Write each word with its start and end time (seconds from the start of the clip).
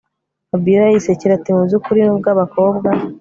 Fabiora 0.49 0.87
yisekera 0.93 1.33
atimubyukuri 1.35 1.99
nubwo 2.03 2.27
abakobwa 2.35 2.89